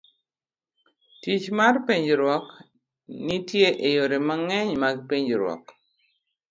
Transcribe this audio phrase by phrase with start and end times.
[1.21, 2.45] Tich mar penjruok
[3.25, 5.63] .nitie e yore mang'eny mag penjruok.